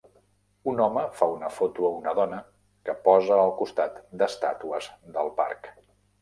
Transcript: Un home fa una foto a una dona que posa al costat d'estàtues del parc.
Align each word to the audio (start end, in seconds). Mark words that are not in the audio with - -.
Un 0.69 0.79
home 0.85 1.01
fa 1.19 1.27
una 1.33 1.51
foto 1.57 1.85
a 1.89 1.91
una 1.97 2.13
dona 2.19 2.39
que 2.89 2.95
posa 3.09 3.37
al 3.43 3.53
costat 3.61 4.01
d'estàtues 4.23 4.89
del 5.19 5.31
parc. 5.45 5.71